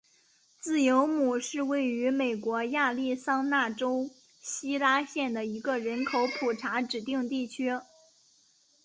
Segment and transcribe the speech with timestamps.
[0.59, 4.09] 自由亩是位于美国亚利桑那州
[4.41, 7.79] 希拉县的一个人口普查指定地区。